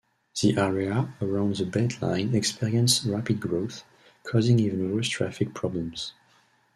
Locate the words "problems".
5.53-6.13